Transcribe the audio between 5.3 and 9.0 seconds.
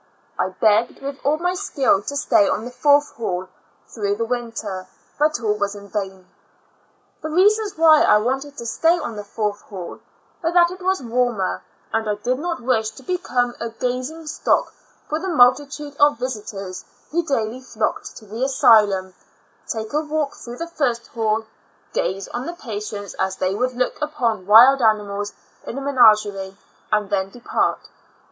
all was in vain. The reasons why I wanted to stay